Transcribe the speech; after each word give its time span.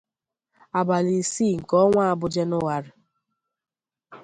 abalị 0.79 1.13
isii 1.21 1.55
nke 1.61 1.75
ọnwa 1.83 2.01
a 2.11 2.17
bụ 2.19 2.27
Jenuwarị. 2.33 2.91